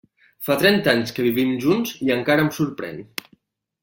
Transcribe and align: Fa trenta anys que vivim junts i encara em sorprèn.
Fa 0.45 0.53
trenta 0.61 0.89
anys 0.93 1.11
que 1.17 1.25
vivim 1.27 1.51
junts 1.65 1.91
i 2.07 2.13
encara 2.15 2.47
em 2.47 2.49
sorprèn. 2.57 2.99